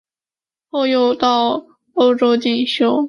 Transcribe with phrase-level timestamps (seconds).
[0.71, 1.63] 后又到
[1.93, 2.99] 欧洲进修。